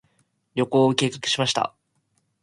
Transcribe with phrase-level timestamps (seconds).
[0.55, 1.75] 旅行を計画しました。